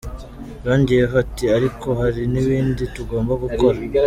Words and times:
Yongeyeho 0.65 1.15
ati 1.23 1.45
“Ariko 1.57 1.87
hari 1.99 2.21
n’ibindi 2.31 2.83
tugomba 2.95 3.33
gukora. 3.43 3.77